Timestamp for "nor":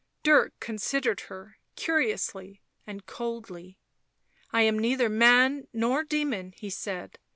5.73-6.03